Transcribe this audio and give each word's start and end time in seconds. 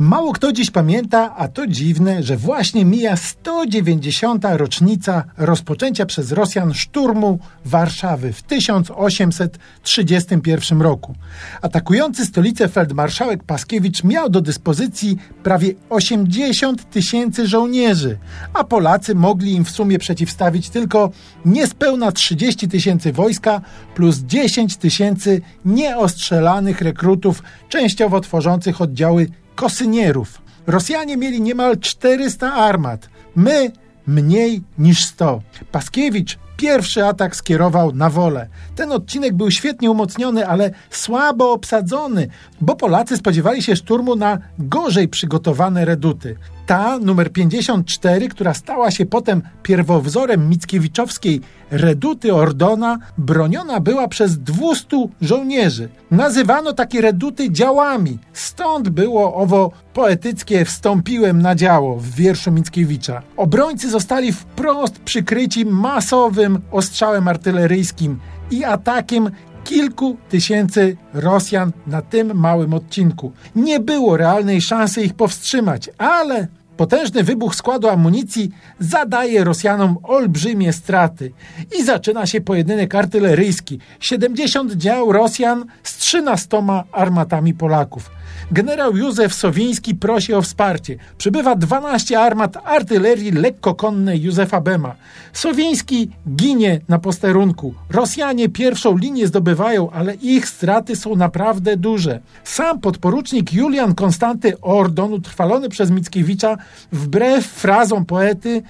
Mało 0.00 0.32
kto 0.32 0.52
dziś 0.52 0.70
pamięta, 0.70 1.36
a 1.36 1.48
to 1.48 1.66
dziwne, 1.66 2.22
że 2.22 2.36
właśnie 2.36 2.84
mija 2.84 3.16
190. 3.16 4.44
rocznica 4.50 5.24
rozpoczęcia 5.38 6.06
przez 6.06 6.32
Rosjan 6.32 6.74
szturmu 6.74 7.38
Warszawy 7.64 8.32
w 8.32 8.42
1831 8.42 10.82
roku. 10.82 11.14
Atakujący 11.62 12.26
stolicę 12.26 12.68
feldmarszałek 12.68 13.44
Paskiewicz 13.44 14.04
miał 14.04 14.30
do 14.30 14.40
dyspozycji 14.40 15.16
prawie 15.42 15.74
80 15.90 16.90
tysięcy 16.90 17.46
żołnierzy, 17.46 18.18
a 18.54 18.64
Polacy 18.64 19.14
mogli 19.14 19.52
im 19.52 19.64
w 19.64 19.70
sumie 19.70 19.98
przeciwstawić 19.98 20.70
tylko 20.70 21.10
niespełna 21.44 22.12
30 22.12 22.68
tysięcy 22.68 23.12
wojska 23.12 23.60
plus 23.94 24.18
10 24.18 24.76
tysięcy 24.76 25.40
nieostrzelanych 25.64 26.80
rekrutów, 26.80 27.42
częściowo 27.68 28.20
tworzących 28.20 28.80
oddziały 28.80 29.26
kosynierów. 29.54 30.42
Rosjanie 30.66 31.16
mieli 31.16 31.40
niemal 31.40 31.78
400 31.78 32.52
armat, 32.52 33.08
my 33.36 33.72
mniej 34.06 34.62
niż 34.78 35.04
100. 35.04 35.42
Paskiewicz 35.72 36.38
pierwszy 36.60 37.04
atak 37.04 37.36
skierował 37.36 37.92
na 37.92 38.10
wolę. 38.10 38.48
Ten 38.76 38.92
odcinek 38.92 39.34
był 39.34 39.50
świetnie 39.50 39.90
umocniony, 39.90 40.46
ale 40.46 40.70
słabo 40.90 41.52
obsadzony, 41.52 42.28
bo 42.60 42.76
Polacy 42.76 43.16
spodziewali 43.16 43.62
się 43.62 43.76
szturmu 43.76 44.16
na 44.16 44.38
gorzej 44.58 45.08
przygotowane 45.08 45.84
reduty. 45.84 46.36
Ta, 46.66 46.98
numer 46.98 47.32
54, 47.32 48.28
która 48.28 48.54
stała 48.54 48.90
się 48.90 49.06
potem 49.06 49.42
pierwowzorem 49.62 50.48
Mickiewiczowskiej 50.48 51.40
reduty 51.70 52.34
Ordona, 52.34 52.98
broniona 53.18 53.80
była 53.80 54.08
przez 54.08 54.38
200 54.38 55.08
żołnierzy. 55.20 55.88
Nazywano 56.10 56.72
takie 56.72 57.00
reduty 57.00 57.50
działami, 57.50 58.18
stąd 58.32 58.88
było 58.88 59.34
owo 59.34 59.70
poetyckie 59.94 60.64
wstąpiłem 60.64 61.42
na 61.42 61.54
działo 61.54 61.96
w 61.96 62.10
wierszu 62.10 62.52
Mickiewicza. 62.52 63.22
Obrońcy 63.36 63.90
zostali 63.90 64.32
wprost 64.32 64.98
przykryci 64.98 65.66
masowym 65.66 66.49
ostrzałem 66.70 67.28
artyleryjskim 67.28 68.18
i 68.50 68.64
atakiem 68.64 69.30
kilku 69.64 70.16
tysięcy 70.28 70.96
Rosjan 71.14 71.72
na 71.86 72.02
tym 72.02 72.34
małym 72.34 72.74
odcinku. 72.74 73.32
Nie 73.56 73.80
było 73.80 74.16
realnej 74.16 74.60
szansy 74.60 75.02
ich 75.02 75.14
powstrzymać, 75.14 75.90
ale 75.98 76.48
potężny 76.76 77.22
wybuch 77.22 77.54
składu 77.54 77.88
amunicji 77.88 78.50
zadaje 78.78 79.44
Rosjanom 79.44 79.98
olbrzymie 80.02 80.72
straty 80.72 81.32
i 81.78 81.84
zaczyna 81.84 82.26
się 82.26 82.40
pojedynek 82.40 82.94
artyleryjski. 82.94 83.78
70 84.00 84.72
dział 84.72 85.12
Rosjan 85.12 85.64
z 85.82 85.96
13 85.96 86.62
armatami 86.92 87.54
Polaków. 87.54 88.10
Generał 88.52 88.96
Józef 88.96 89.34
Sowiński 89.34 89.94
prosi 89.94 90.34
o 90.34 90.42
wsparcie. 90.42 90.96
Przybywa 91.18 91.56
12 91.56 92.20
armat 92.20 92.56
artylerii 92.64 93.32
lekkokonnej 93.32 94.22
Józefa 94.22 94.60
Bema. 94.60 94.94
Sowiński 95.32 96.10
ginie 96.36 96.80
na 96.88 96.98
posterunku. 96.98 97.74
Rosjanie 97.90 98.48
pierwszą 98.48 98.96
linię 98.96 99.26
zdobywają, 99.26 99.90
ale 99.90 100.14
ich 100.14 100.48
straty 100.48 100.96
są 100.96 101.16
naprawdę 101.16 101.76
duże. 101.76 102.20
Sam 102.44 102.80
podporucznik 102.80 103.52
Julian 103.52 103.94
Konstanty 103.94 104.60
Ordon, 104.60 105.12
utrwalony 105.12 105.68
przez 105.68 105.90
Mickiewicza, 105.90 106.56
wbrew 106.92 107.46
frazom 107.46 108.04
poety, 108.04 108.62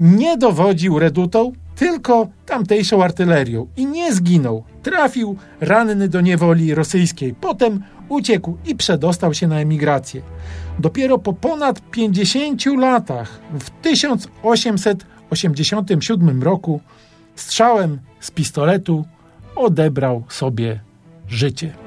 nie 0.00 0.36
dowodził 0.36 0.98
redutą, 0.98 1.52
tylko 1.76 2.28
tamtejszą 2.46 3.04
artylerią 3.04 3.66
i 3.76 3.86
nie 3.86 4.14
zginął. 4.14 4.64
Trafił 4.82 5.36
ranny 5.60 6.08
do 6.08 6.20
niewoli 6.20 6.74
rosyjskiej. 6.74 7.34
Potem 7.40 7.82
uciekł 8.12 8.56
i 8.66 8.74
przedostał 8.74 9.34
się 9.34 9.46
na 9.46 9.60
emigrację. 9.60 10.22
Dopiero 10.78 11.18
po 11.18 11.32
ponad 11.32 11.90
50 11.90 12.66
latach, 12.66 13.40
w 13.60 13.70
1887 13.70 16.42
roku, 16.42 16.80
strzałem 17.36 17.98
z 18.20 18.30
pistoletu 18.30 19.04
odebrał 19.56 20.24
sobie 20.28 20.80
życie. 21.28 21.81